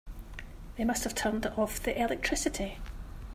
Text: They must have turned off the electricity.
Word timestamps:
They 0.77 0.83
must 0.83 1.03
have 1.03 1.13
turned 1.13 1.45
off 1.45 1.79
the 1.79 1.95
electricity. 1.95 2.79